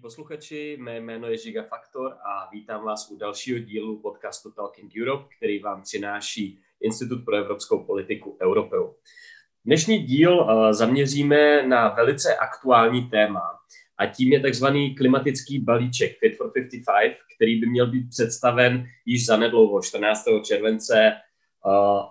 [0.00, 5.24] posluchači, mé jméno je Žiga Faktor a vítám vás u dalšího dílu podcastu Talking Europe,
[5.36, 8.94] který vám přináší Institut pro evropskou politiku Europeu.
[9.64, 13.42] Dnešní díl eh, zaměříme na velice aktuální téma
[13.98, 19.26] a tím je takzvaný klimatický balíček Fit for 55, který by měl být představen již
[19.26, 20.24] zanedlouho 14.
[20.44, 21.18] července eh,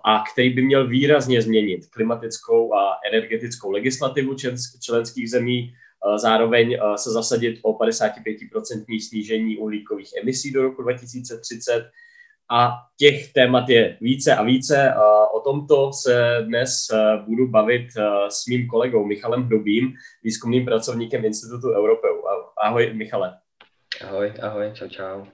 [0.04, 4.36] a který by měl výrazně změnit klimatickou a energetickou legislativu
[4.80, 5.74] členských zemí,
[6.16, 11.90] zároveň se zasadit o 55% snížení uhlíkových emisí do roku 2030.
[12.52, 14.94] A těch témat je více a více.
[15.34, 16.70] O tomto se dnes
[17.26, 17.86] budu bavit
[18.28, 22.22] s mým kolegou Michalem Hrubým, výzkumným pracovníkem Institutu Europeu.
[22.62, 23.38] Ahoj, Michale.
[24.08, 25.24] Ahoj, ahoj, čau, čau.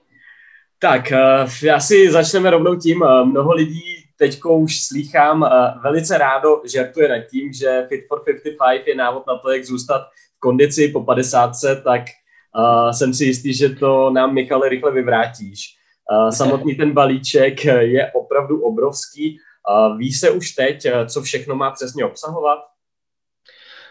[0.78, 1.12] Tak,
[1.74, 3.04] asi začneme rovnou tím.
[3.24, 3.82] Mnoho lidí
[4.18, 5.50] teďko už slýchám
[5.82, 10.02] velice rádo žertuje nad tím, že Fit for 55 je návod na to, jak zůstat
[10.38, 11.52] kondici po 50,
[11.84, 12.02] tak
[12.58, 15.76] uh, jsem si jistý, že to nám, Michale, rychle vyvrátíš.
[16.12, 19.38] Uh, samotný ten balíček je opravdu obrovský.
[19.70, 22.58] Uh, ví se už teď, co všechno má přesně obsahovat?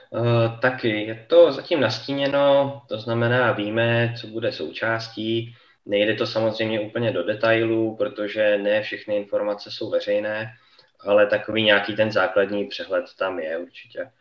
[0.10, 0.90] Uh, taky.
[0.90, 5.56] Je to zatím nastíněno, to znamená, víme, co bude součástí.
[5.86, 10.52] Nejde to samozřejmě úplně do detailů, protože ne všechny informace jsou veřejné,
[11.00, 14.12] ale takový nějaký ten základní přehled tam je určitě.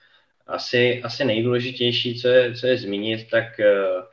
[0.46, 4.04] Asi, asi nejdůležitější, co je, co je zmínit, tak uh,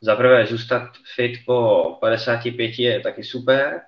[0.00, 3.80] za prvé zůstat fit po 55 je taky super,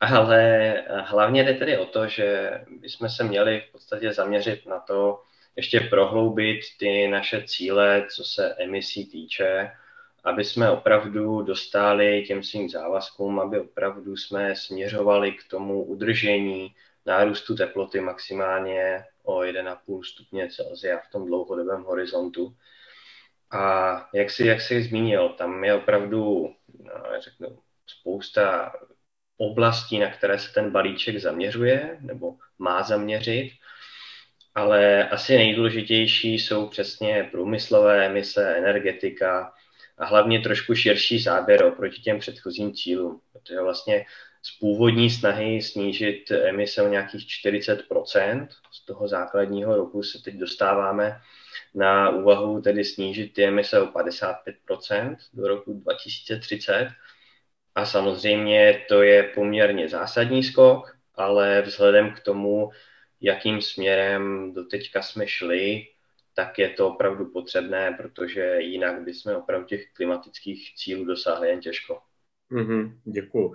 [0.00, 5.22] ale hlavně jde tedy o to, že bychom se měli v podstatě zaměřit na to,
[5.56, 9.70] ještě prohloubit ty naše cíle, co se emisí týče,
[10.24, 16.74] aby jsme opravdu dostali těm svým závazkům, aby opravdu jsme směřovali k tomu udržení
[17.06, 22.56] nárůstu teploty maximálně o 1,5 stupně Celsia v tom dlouhodobém horizontu.
[23.50, 28.72] A jak si, jak jsi zmínil, tam je opravdu no, řeknu, spousta
[29.36, 33.52] oblastí, na které se ten balíček zaměřuje nebo má zaměřit,
[34.54, 39.52] ale asi nejdůležitější jsou přesně průmyslové emise, energetika
[39.98, 44.04] a hlavně trošku širší záběr oproti těm předchozím cílům, protože vlastně
[44.48, 51.20] z původní snahy snížit emise o nějakých 40% z toho základního roku se teď dostáváme
[51.74, 56.88] na úvahu tedy snížit ty emise o 55% do roku 2030.
[57.74, 62.70] A samozřejmě to je poměrně zásadní skok, ale vzhledem k tomu,
[63.20, 65.86] jakým směrem do teďka jsme šli,
[66.34, 72.00] tak je to opravdu potřebné, protože jinak bychom opravdu těch klimatických cílů dosáhli jen těžko.
[72.52, 73.54] Mm-hmm, děkuji.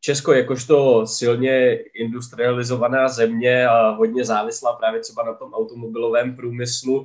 [0.00, 7.04] Česko jakožto silně industrializovaná země a hodně závislá právě třeba na tom automobilovém průmyslu,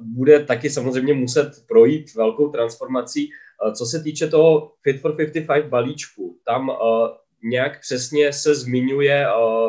[0.00, 3.30] bude taky samozřejmě muset projít velkou transformací.
[3.74, 6.70] Co se týče toho Fit for 55 balíčku, tam
[7.44, 9.26] nějak přesně se zmiňuje,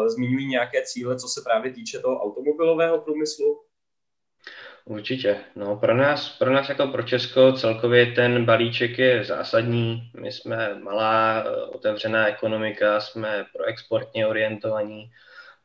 [0.07, 3.62] zmiňují nějaké cíle, co se právě týče toho automobilového průmyslu?
[4.85, 5.37] Určitě.
[5.55, 10.11] No, pro nás, pro nás jako pro Česko celkově ten balíček je zásadní.
[10.19, 15.11] My jsme malá otevřená ekonomika, jsme proexportně orientovaní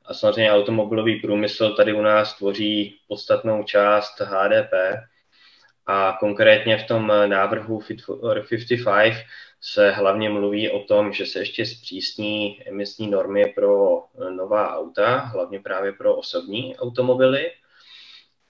[0.05, 4.73] a samozřejmě automobilový průmysl tady u nás tvoří podstatnou část HDP.
[5.87, 8.47] A konkrétně v tom návrhu Fit for
[8.85, 9.15] 55
[9.61, 15.61] se hlavně mluví o tom, že se ještě zpřísní emisní normy pro nová auta, hlavně
[15.61, 17.51] právě pro osobní automobily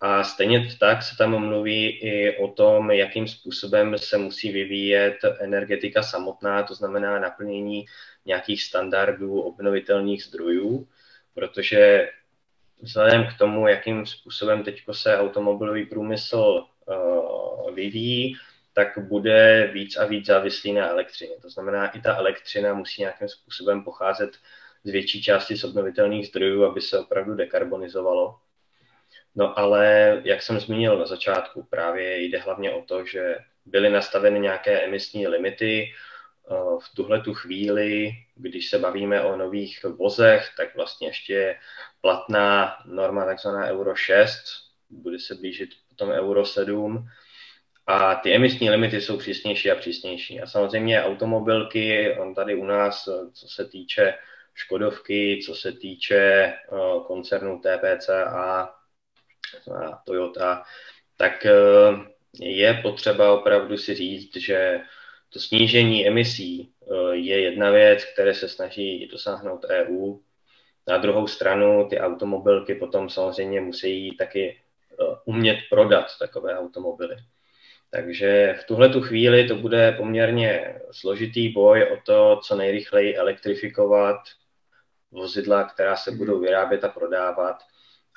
[0.00, 6.03] a stejně tak se tam mluví i o tom, jakým způsobem se musí vyvíjet energetika
[6.03, 7.84] samotná, to znamená naplnění
[8.25, 10.88] nějakých standardů obnovitelných zdrojů,
[11.34, 12.10] protože
[12.81, 18.37] vzhledem k tomu, jakým způsobem teď se automobilový průmysl uh, vyvíjí,
[18.72, 21.37] tak bude víc a víc závislý na elektřině.
[21.42, 24.31] To znamená, i ta elektřina musí nějakým způsobem pocházet
[24.84, 28.38] z větší části z obnovitelných zdrojů, aby se opravdu dekarbonizovalo.
[29.38, 34.40] No ale, jak jsem zmínil na začátku, právě jde hlavně o to, že byly nastaveny
[34.40, 35.93] nějaké emisní limity.
[36.50, 41.56] Eh, v tuhle tu chvíli, když se bavíme o nových vozech, tak vlastně ještě je
[42.00, 44.38] platná norma takzvaná Euro 6,
[44.90, 47.08] bude se blížit potom Euro 7.
[47.87, 50.40] A ty emisní limity jsou přísnější a přísnější.
[50.40, 54.14] A samozřejmě automobilky, on tady u nás, co se týče
[54.55, 56.56] Škodovky, co se týče eh,
[57.06, 58.77] koncernu TPC a
[60.05, 60.62] Toyota,
[61.17, 61.53] tak eh,
[62.41, 64.81] je potřeba opravdu si říct, že
[65.33, 70.19] to snížení emisí eh, je jedna věc, které se snaží dosáhnout EU.
[70.89, 74.61] Na druhou stranu ty automobilky potom samozřejmě musí taky
[74.93, 77.17] eh, umět prodat takové automobily.
[77.91, 84.17] Takže v tuhle tu chvíli to bude poměrně složitý boj o to, co nejrychleji elektrifikovat
[85.11, 87.56] vozidla, která se budou vyrábět a prodávat.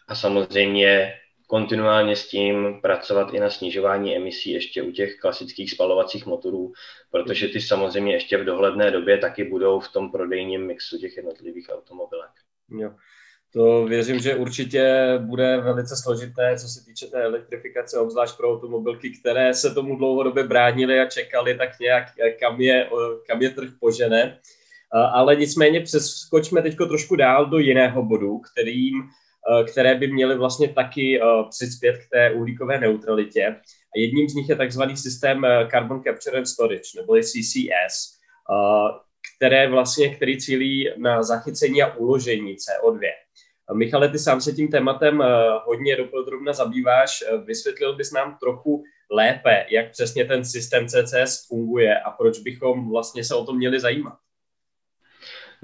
[0.07, 1.20] A samozřejmě
[1.51, 6.71] kontinuálně s tím pracovat i na snižování emisí ještě u těch klasických spalovacích motorů,
[7.11, 11.67] protože ty samozřejmě ještě v dohledné době taky budou v tom prodejním mixu těch jednotlivých
[11.73, 12.31] automobilek.
[12.69, 12.91] Jo.
[13.53, 19.09] To věřím, že určitě bude velice složité, co se týče té elektrifikace, obzvlášť pro automobilky,
[19.19, 22.05] které se tomu dlouhodobě bránily a čekali tak nějak,
[22.39, 22.89] kam je,
[23.27, 24.39] kam je trh požene.
[25.13, 28.93] Ale nicméně přeskočme teď trošku dál do jiného bodu, kterým,
[29.71, 33.55] které by měly vlastně taky přispět k té uhlíkové neutralitě.
[33.95, 38.19] A jedním z nich je takzvaný systém Carbon Capture and Storage, nebo CCS,
[39.37, 42.99] které vlastně, který cílí na zachycení a uložení CO2.
[43.73, 45.23] Michale, ty sám se tím tématem
[45.65, 47.23] hodně dopodrobně zabýváš.
[47.45, 53.23] Vysvětlil bys nám trochu lépe, jak přesně ten systém CCS funguje a proč bychom vlastně
[53.23, 54.13] se o to měli zajímat?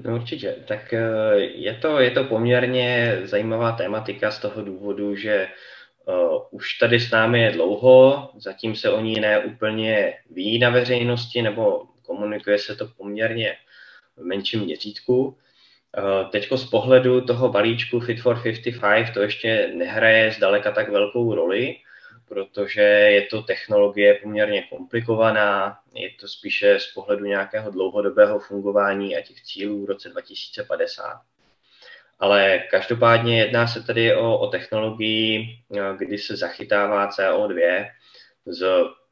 [0.04, 0.56] No určitě.
[0.68, 5.48] Tak eh, je to, je to poměrně zajímavá tématika z toho důvodu, že
[6.04, 10.70] uh, už tady s námi je dlouho, zatím se o ní ne úplně ví na
[10.70, 13.56] veřejnosti, nebo komunikuje se to poměrně
[14.16, 15.24] v menším měřítku.
[15.26, 18.42] Uh, teďko z pohledu toho balíčku Fit for
[18.80, 21.76] 55 to ještě nehraje zdaleka tak velkou roli,
[22.28, 29.22] protože je to technologie poměrně komplikovaná, je to spíše z pohledu nějakého dlouhodobého fungování a
[29.22, 31.20] těch cílů v roce 2050.
[32.18, 35.46] Ale každopádně jedná se tady o, o technologii,
[35.96, 37.90] kdy se zachytává CO2
[38.46, 38.66] z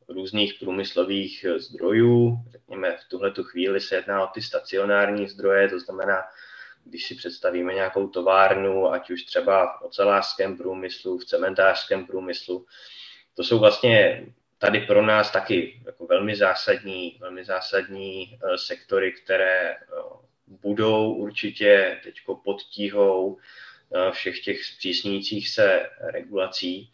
[0.08, 2.36] různých průmyslových zdrojů.
[2.50, 6.22] Řekněme, v tuhle chvíli se jedná o ty stacionární zdroje, to znamená,
[6.84, 12.66] když si představíme nějakou továrnu, ať už třeba v ocelářském průmyslu, v cementářském průmyslu,
[13.36, 14.26] to jsou vlastně
[14.58, 19.76] tady pro nás taky jako velmi zásadní, velmi zásadní eh, sektory, které eh,
[20.46, 23.38] budou určitě teď pod tíhou
[23.94, 26.92] eh, všech těch zpřísňujících se regulací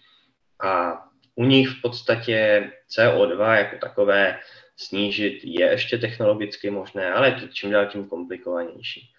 [0.60, 1.02] a
[1.34, 4.40] u nich v podstatě CO2 jako takové
[4.76, 9.10] snížit je ještě technologicky možné, ale je to čím dál tím komplikovanější.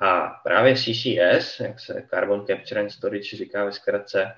[0.00, 4.32] A právě CCS, jak se Carbon Capture and Storage říká ve zkratce,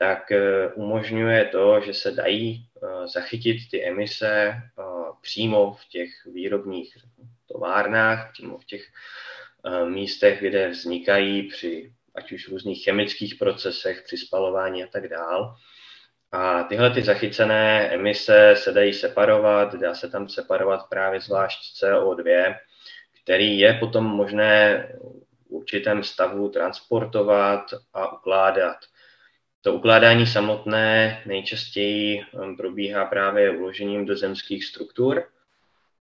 [0.00, 4.82] tak eh, umožňuje to, že se dají eh, zachytit ty emise eh,
[5.20, 6.96] přímo v těch výrobních
[7.46, 8.86] továrnách, přímo v těch
[9.84, 15.56] místech, kde vznikají při ať už různých chemických procesech, při spalování a tak dál.
[16.32, 22.56] A tyhle ty zachycené emise se dají separovat, dá se tam separovat právě zvlášť CO2,
[23.22, 24.88] který je potom možné
[25.46, 28.76] v určitém stavu transportovat a ukládat.
[29.62, 35.28] To ukládání samotné nejčastěji um, probíhá právě uložením do zemských struktur,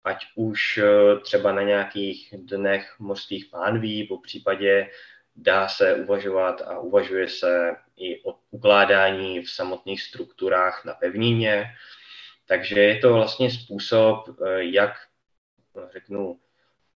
[0.03, 4.89] ať už uh, třeba na nějakých dnech mořských pánví, po případě
[5.35, 11.65] dá se uvažovat a uvažuje se i o ukládání v samotných strukturách na pevnině.
[12.47, 14.93] Takže je to vlastně způsob, uh, jak
[15.93, 16.39] řeknu,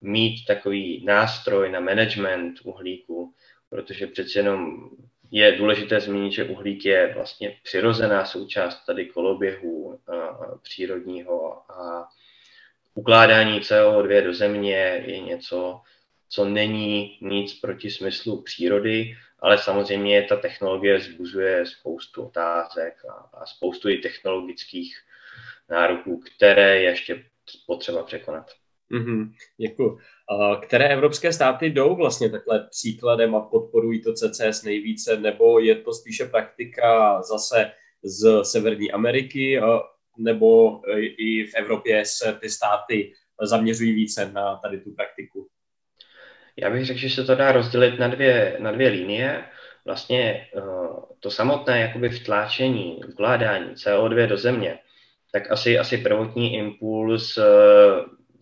[0.01, 3.35] mít takový nástroj na management uhlíku,
[3.69, 4.91] protože přeci jenom
[5.35, 10.01] je důležité zmínit, že uhlík je vlastně přirozená součást tady koloběhu
[10.63, 12.09] přírodního a
[12.95, 15.81] ukládání CO2 do země je něco,
[16.29, 23.47] co není nic proti smyslu přírody, ale samozřejmě ta technologie zbuzuje spoustu otázek a, a
[23.47, 24.99] spoustu i technologických
[25.69, 27.25] nároků, které je ještě
[27.67, 28.62] potřeba překonat.
[28.93, 29.99] Mm-hmm, děkuji.
[30.63, 35.93] Které evropské státy jdou vlastně takhle příkladem a podporují to CCS nejvíce, nebo je to
[35.93, 37.71] spíše praktika zase
[38.05, 39.61] z Severní Ameriky,
[40.19, 40.81] nebo
[41.19, 45.49] i v Evropě se ty státy zaměřují více na tady tu praktiku?
[46.57, 49.45] Já bych řekl, že se to dá rozdělit na dvě, na dvě linie.
[49.87, 50.47] Vlastně
[51.21, 54.79] to samotné jakoby vtláčení, ukládání CO2 do země,
[55.33, 57.39] tak asi, asi prvotní impuls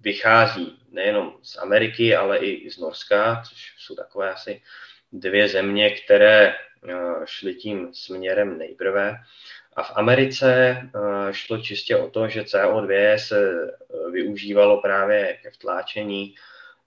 [0.00, 4.62] vychází nejenom z Ameriky, ale i z Norska, což jsou takové asi
[5.12, 9.16] dvě země, které eh, šly tím směrem nejprve.
[9.76, 15.50] A v Americe eh, šlo čistě o to, že CO2 se eh, využívalo právě ke
[15.50, 16.34] vtláčení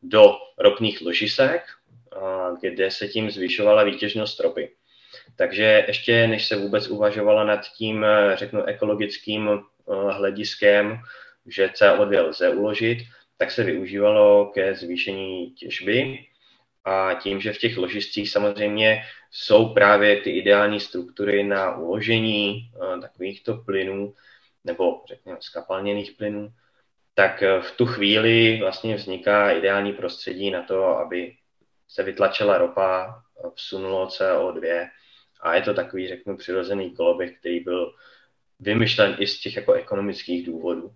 [0.03, 1.61] do ropných ložisek,
[2.61, 4.71] kde se tím zvyšovala výtěžnost ropy.
[5.35, 9.49] Takže ještě než se vůbec uvažovalo nad tím, řeknu, ekologickým
[10.09, 10.99] hlediskem,
[11.45, 12.97] že CO2 lze uložit,
[13.37, 16.25] tak se využívalo ke zvýšení těžby
[16.85, 23.01] a tím, že v těch ložiscích samozřejmě jsou právě ty ideální struktury na uložení eh,
[23.01, 24.13] takovýchto plynů,
[24.63, 26.53] nebo řekněme skapalněných plynů,
[27.13, 31.35] tak v tu chvíli vlastně vzniká ideální prostředí na to, aby
[31.87, 33.23] se vytlačila ropa,
[33.55, 34.89] vsunulo CO2
[35.41, 37.93] a je to takový, řeknu, přirozený koloběh, který byl
[38.59, 40.95] vymyšlen i z těch jako ekonomických důvodů.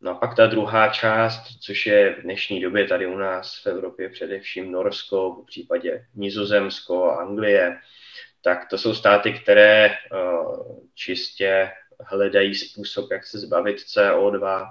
[0.00, 3.66] No a pak ta druhá část, což je v dnešní době tady u nás v
[3.66, 7.78] Evropě především Norsko, v případě Nizozemsko, Anglie,
[8.42, 14.66] tak to jsou státy, které uh, čistě hledají způsob, jak se zbavit CO2,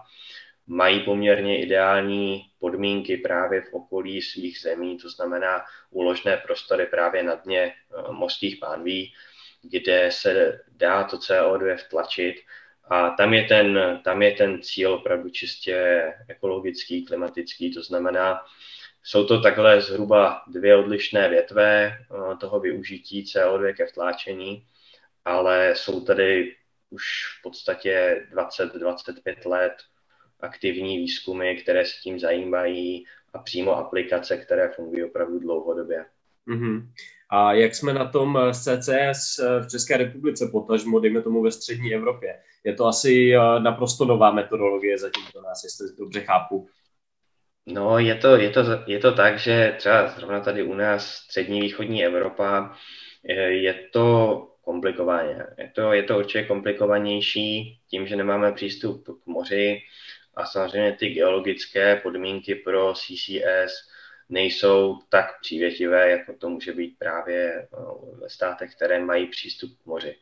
[0.68, 7.36] mají poměrně ideální podmínky právě v okolí svých zemí, to znamená úložné prostory právě na
[7.36, 9.14] dně eh, mořských pánví,
[9.62, 12.36] kde se dá to CO2 vtlačit
[12.90, 18.40] a tam je ten, tam je ten cíl opravdu čistě ekologický, klimatický, to znamená,
[19.04, 24.66] jsou to takhle zhruba dvě odlišné větve eh, toho využití CO2 ke vtláčení,
[25.26, 26.56] ale jsou tady
[26.90, 27.04] už
[27.40, 29.74] v podstatě 20-25 let
[30.40, 36.06] aktivní výzkumy, které se tím zajímají a přímo aplikace, které fungují opravdu dlouhodobě.
[36.48, 36.90] Mm-hmm.
[37.30, 42.40] A jak jsme na tom CCS v České republice, potažmo, dejme tomu ve střední Evropě?
[42.64, 46.68] Je to asi eh, naprosto nová metodologie zatím pro nás, jestli dobře chápu.
[47.66, 51.62] No, je to, je, to, je to tak, že třeba zrovna tady u nás střední
[51.62, 52.78] východní Evropa
[53.30, 55.46] eh, je to komplikovaně.
[55.58, 59.82] Je to, je to určitě komplikovanější tím, že nemáme přístup k moři,
[60.38, 63.74] a samozřejmě ty geologické podmínky pro CCS
[64.30, 67.68] nejsou tak přívětivé, jako to může být právě eh,
[68.22, 70.16] ve státech, které mají přístup k moři.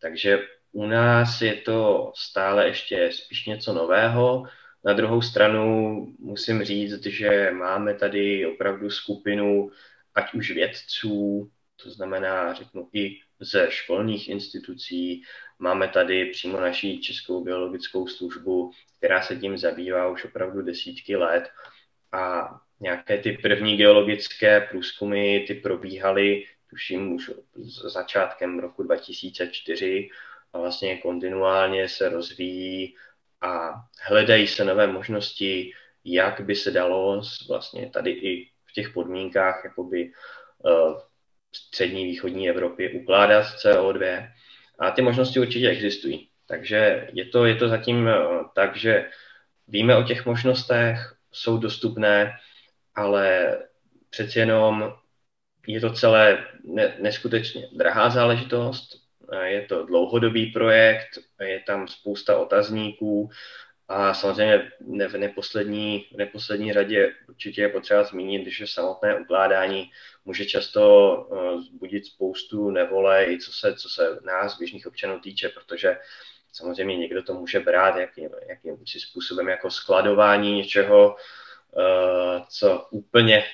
[0.00, 0.38] Takže
[0.72, 4.44] u nás je to stále ještě spíš něco nového.
[4.84, 9.70] Na druhou stranu musím říct, že máme tady opravdu skupinu
[10.14, 11.50] ať už vědců,
[11.82, 15.22] to znamená, řeknu, i ze školních institucí,
[15.58, 21.50] Máme tady přímo naší Českou geologickou službu, která se tím zabývá už opravdu desítky let
[22.12, 27.30] a nějaké ty první geologické průzkumy, ty probíhaly, tuším, už
[27.92, 30.08] začátkem roku 2004
[30.52, 32.96] a vlastně kontinuálně se rozvíjí
[33.40, 35.72] a hledají se nové možnosti,
[36.04, 40.12] jak by se dalo vlastně tady i v těch podmínkách jakoby
[40.58, 41.00] uh,
[41.52, 44.28] střední východní Evropě ukládat CO2
[44.78, 46.28] a ty možnosti určitě existují.
[46.46, 48.14] Takže je to, je to zatím eh,
[48.54, 49.10] tak, že
[49.68, 52.32] víme o těch možnostech, jsou dostupné,
[52.98, 53.58] ale
[54.10, 54.94] přeci jenom
[55.66, 58.88] je to celé ne, neskutečně drahá záležitost,
[59.44, 61.08] je to dlouhodobý projekt,
[61.40, 63.30] je tam spousta otazníků
[63.88, 64.72] a samozřejmě
[65.08, 69.90] v neposlední, v neposlední řadě určitě je potřeba zmínit, že samotné ukládání
[70.24, 75.48] může často uh, zbudit spoustu nevole, i co se, co se nás, běžných občanů týče,
[75.48, 75.96] protože
[76.52, 81.16] samozřejmě někdo to může brát jakým, jakým způsobem jako skladování něčeho,
[82.48, 83.44] co úplně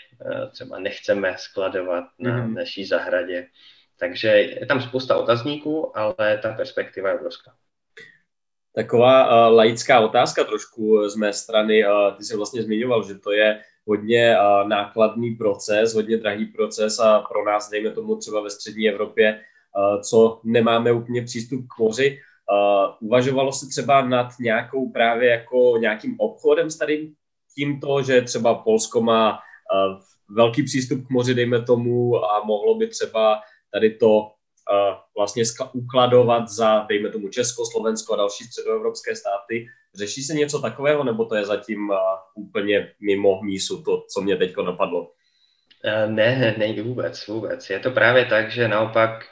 [0.50, 2.54] třeba nechceme skladovat na mm.
[2.54, 3.46] naší zahradě.
[3.98, 7.54] Takže je tam spousta otazníků, ale ta perspektiva je obrovská.
[8.74, 11.86] Taková uh, laická otázka trošku z mé strany.
[11.86, 16.98] Uh, ty jsi vlastně zmiňoval, že to je hodně uh, nákladný proces, hodně drahý proces
[16.98, 19.40] a pro nás, dejme tomu třeba ve střední Evropě,
[19.76, 22.18] uh, co nemáme úplně přístup k moři,
[22.50, 27.12] uh, uvažovalo se třeba nad nějakou právě jako nějakým obchodem s tady
[27.54, 30.00] tímto, že třeba Polsko má uh,
[30.36, 33.40] velký přístup k moři, dejme tomu, a mohlo by třeba
[33.72, 34.30] tady to
[35.16, 35.42] vlastně
[35.72, 39.66] ukladovat za, dejme tomu, Česko, Slovensko a další středoevropské státy.
[39.94, 41.92] Řeší se něco takového, nebo to je zatím
[42.34, 45.12] úplně mimo mísu, to, co mě teď napadlo?
[46.06, 47.70] Ne, ne, vůbec, vůbec.
[47.70, 49.24] Je to právě tak, že naopak,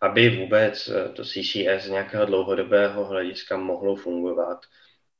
[0.00, 4.58] aby vůbec to CCS z nějakého dlouhodobého hlediska mohlo fungovat,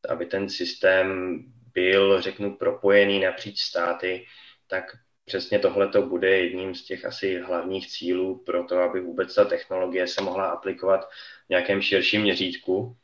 [0.09, 1.39] aby ten systém
[1.75, 4.27] byl, řeknu, propojený napříč státy,
[4.67, 4.85] tak
[5.25, 9.45] přesně tohle to bude jedním z těch asi hlavních cílů pro to, aby vůbec ta
[9.45, 11.09] technologie se mohla aplikovat
[11.47, 12.97] v nějakém širším měřítku.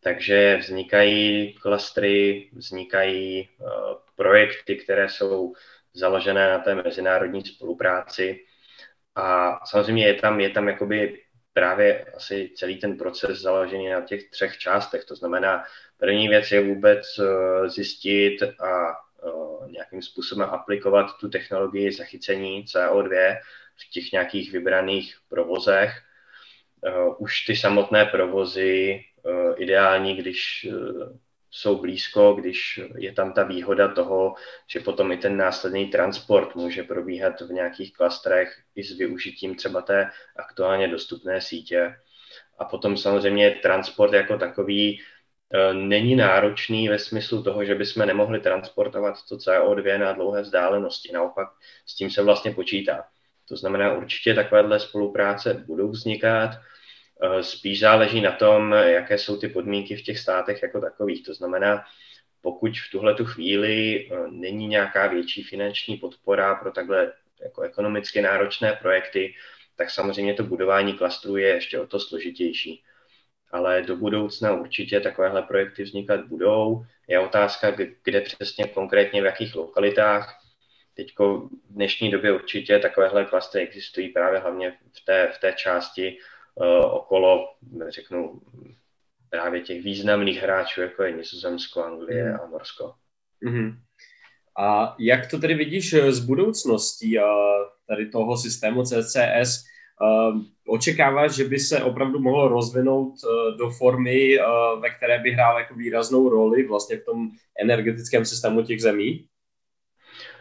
[0.00, 3.68] Takže vznikají klastry, vznikají uh,
[4.16, 5.54] projekty, které jsou
[5.94, 8.44] založené na té mezinárodní spolupráci.
[9.14, 11.22] A samozřejmě je tam, je tam jakoby
[11.56, 15.04] právě asi celý ten proces založený na těch třech částech.
[15.04, 15.64] To znamená,
[15.98, 18.96] první věc je vůbec uh, zjistit a
[19.26, 23.36] Eh, nějakým způsobem aplikovat tu technologii zachycení CO2
[23.76, 26.02] v těch nějakých vybraných provozech.
[26.86, 30.66] Eh, už ty samotné provozy eh, ideální, když
[31.56, 34.34] jsou blízko, když je tam ta výhoda toho,
[34.66, 39.82] že potom i ten následný transport může probíhat v nějakých klastrech i s využitím třeba
[39.82, 41.96] té aktuálně dostupné sítě.
[42.58, 45.00] A potom samozřejmě transport jako takový
[45.72, 51.12] není náročný ve smyslu toho, že bychom nemohli transportovat to CO2 na dlouhé vzdálenosti.
[51.12, 51.48] Naopak
[51.86, 53.04] s tím se vlastně počítá.
[53.48, 56.50] To znamená, určitě takovéhle spolupráce budou vznikat.
[57.40, 61.24] Spíš záleží na tom, jaké jsou ty podmínky v těch státech jako takových.
[61.24, 61.84] To znamená,
[62.40, 68.72] pokud v tuhle tu chvíli není nějaká větší finanční podpora pro takhle jako ekonomicky náročné
[68.72, 69.34] projekty,
[69.76, 72.82] tak samozřejmě to budování klastrů je ještě o to složitější.
[73.50, 76.84] Ale do budoucna určitě takovéhle projekty vznikat budou.
[77.08, 77.70] Je otázka,
[78.04, 80.38] kde přesně konkrétně, v jakých lokalitách.
[80.94, 86.18] Teď v dnešní době určitě takovéhle klastry existují právě hlavně v té, v té části
[86.90, 87.48] okolo,
[87.88, 88.40] řeknu,
[89.30, 92.40] právě těch významných hráčů, jako je Nizozemsko, Anglie mm.
[92.40, 92.94] a Norsko.
[93.46, 93.76] Mm-hmm.
[94.58, 97.18] A jak to tedy vidíš eh, z budoucností
[97.88, 99.64] tady toho systému CCS?
[100.02, 100.32] Eh,
[100.68, 104.38] očekáváš, že by se opravdu mohlo rozvinout eh, do formy,
[104.80, 109.26] ve které by hrál jako výraznou roli vlastně v tom energetickém systému těch zemí?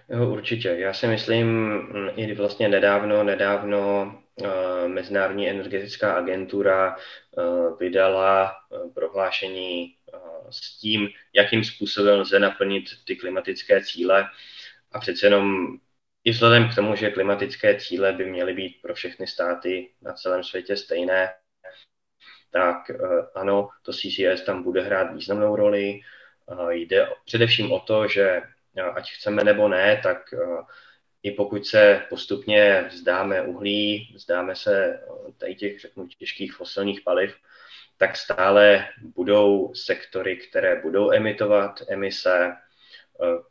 [0.10, 0.70] Jo, určitě.
[0.70, 4.12] Já si myslím, mm, i vlastně nedávno, nedávno
[4.88, 6.96] Mezinárodní energetická agentura
[7.80, 8.56] vydala
[8.94, 9.96] prohlášení
[10.50, 14.30] s tím, jakým způsobem lze naplnit ty klimatické cíle.
[14.92, 15.78] A přece jenom
[16.26, 20.44] i vzhledem k tomu, že klimatické cíle by měly být pro všechny státy na celém
[20.44, 21.34] světě stejné,
[22.52, 22.98] tak eh,
[23.36, 26.00] ano, to CCS tam bude hrát významnou roli.
[26.52, 28.42] Eh, jde především o to, že
[28.78, 30.34] eh, ať chceme nebo ne, tak
[31.26, 35.00] i pokud se postupně vzdáme uhlí, vzdáme se
[35.38, 37.36] tady těch, řeknu, těžkých fosilních paliv,
[37.98, 42.54] tak stále budou sektory, které budou emitovat emise.
[43.24, 43.42] Eh,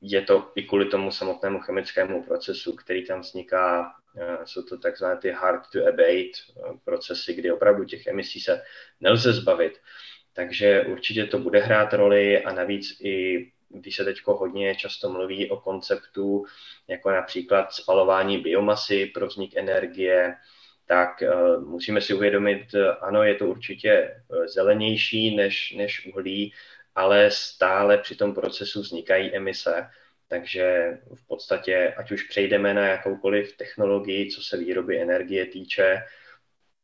[0.00, 3.92] je to i kvůli tomu samotnému chemickému procesu, který tam vzniká.
[4.18, 8.62] Eh, jsou to takzvané ty hard to abate eh, procesy, kdy opravdu těch emisí se
[9.00, 9.78] nelze zbavit.
[10.32, 15.50] Takže určitě to bude hrát roli a navíc i když se teď hodně často mluví
[15.50, 16.44] o konceptu,
[16.88, 20.36] jako například spalování biomasy pro vznik energie,
[20.86, 22.66] tak uh, musíme si uvědomit,
[23.00, 26.52] ano, je to určitě uh, zelenější než, než uhlí,
[26.94, 29.90] ale stále při tom procesu vznikají emise,
[30.28, 36.02] takže v podstatě, ať už přejdeme na jakoukoliv technologii, co se výroby energie týče,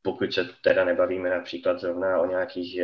[0.06, 2.80] pokud se teda nebavíme například zrovna o nějakých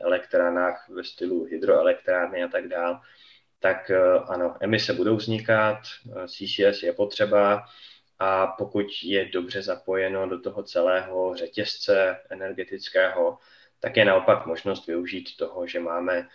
[0.00, 3.00] elektrárnách ve stylu hydroelektrárny a tak dál,
[3.60, 3.90] tak
[4.28, 5.78] ano, emise budou vznikat,
[6.26, 7.64] CCS je potřeba,
[8.18, 13.38] a pokud je dobře zapojeno do toho celého řetězce energetického,
[13.80, 16.28] tak je naopak možnost využít toho, že máme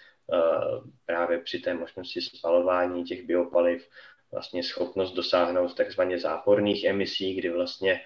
[1.05, 3.89] právě při té možnosti spalování těch biopaliv
[4.31, 8.01] vlastně schopnost dosáhnout takzvaně záporných emisí, kdy vlastně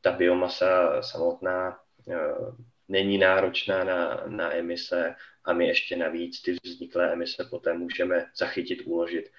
[0.00, 2.54] ta biomasa samotná uh,
[2.88, 5.14] není náročná na, na emise
[5.44, 9.30] a my ještě navíc ty vzniklé emise poté můžeme zachytit, uložit.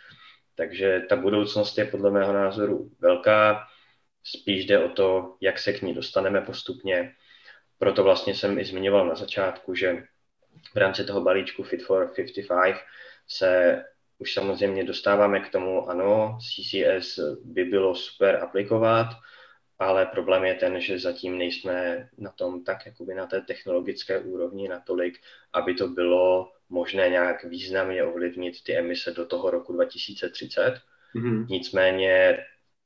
[0.56, 3.68] Takže ta budoucnost je podle mého názoru velká.
[4.24, 7.16] Spíš jde o to, jak se k ní dostaneme postupně.
[7.78, 10.04] Proto vlastně jsem i zmiňoval na začátku, že
[10.74, 12.76] v rámci toho balíčku Fit for 55
[13.28, 13.84] se
[14.18, 19.08] už samozřejmě dostáváme k tomu, ano, CCS by bylo super aplikovat,
[19.82, 24.67] ale problém je ten, že zatím nejsme na tom tak jakoby na té technologické úrovni
[24.67, 25.20] natolik,
[25.54, 30.82] aby to bylo možné nějak významně ovlivnit ty emise do toho roku 2030.
[31.15, 31.46] Mm-hmm.
[31.50, 32.38] Nicméně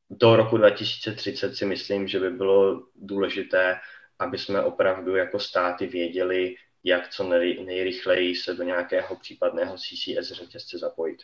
[0.09, 3.75] do roku 2030 si myslím, že by bylo důležité,
[4.19, 7.29] aby jsme opravdu jako státy věděli, jak co
[7.65, 11.17] nejrychleji se do nějakého případného CCS řetězce zapojit.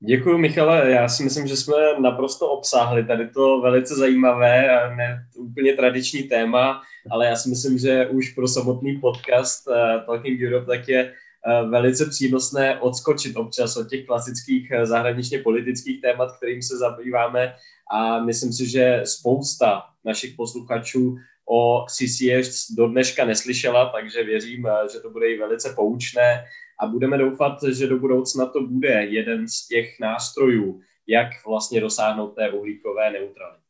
[0.00, 0.90] Děkuji, Michale.
[0.90, 6.22] Já si myslím, že jsme naprosto obsáhli tady to velice zajímavé a ne úplně tradiční
[6.22, 9.74] téma, ale já si myslím, že už pro samotný podcast uh,
[10.06, 16.00] Talking Europe tak je uh, velice přínosné odskočit občas od těch klasických uh, zahraničně politických
[16.00, 17.54] témat, kterým se zabýváme
[17.92, 21.16] a myslím si, že spousta našich posluchačů
[21.50, 26.44] o CCS do dneška neslyšela, takže věřím, že to bude i velice poučné
[26.80, 32.34] a budeme doufat, že do budoucna to bude jeden z těch nástrojů, jak vlastně dosáhnout
[32.34, 33.62] té uhlíkové neutrality.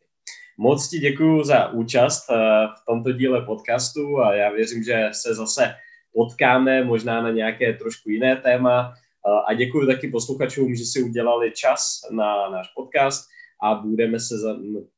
[0.58, 2.34] Moc ti děkuji za účast eh,
[2.66, 5.74] v tomto díle podcastu a já věřím, že se zase
[6.12, 11.52] potkáme možná na nějaké trošku jiné téma eh, a děkuji taky posluchačům, že si udělali
[11.52, 13.28] čas na náš podcast
[13.62, 14.34] a budeme se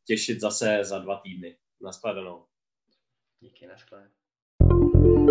[0.06, 1.56] těšit zase za dva týdny.
[1.82, 2.44] Naschledanou.
[3.40, 5.27] Díky, naschledanou.